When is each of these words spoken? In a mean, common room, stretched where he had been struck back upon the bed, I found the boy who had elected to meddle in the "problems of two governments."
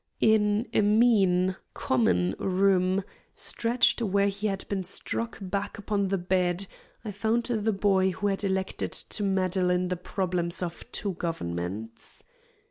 In 0.19 0.67
a 0.73 0.81
mean, 0.81 1.57
common 1.75 2.33
room, 2.39 3.03
stretched 3.35 4.01
where 4.01 4.29
he 4.29 4.47
had 4.47 4.67
been 4.67 4.83
struck 4.83 5.37
back 5.39 5.77
upon 5.77 6.07
the 6.07 6.17
bed, 6.17 6.65
I 7.05 7.11
found 7.11 7.43
the 7.43 7.71
boy 7.71 8.09
who 8.09 8.25
had 8.25 8.43
elected 8.43 8.93
to 8.93 9.21
meddle 9.21 9.69
in 9.69 9.89
the 9.89 9.97
"problems 9.97 10.63
of 10.63 10.91
two 10.91 11.13
governments." 11.13 12.23